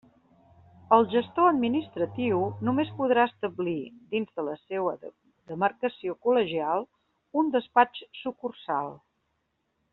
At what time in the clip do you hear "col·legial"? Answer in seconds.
6.25-6.91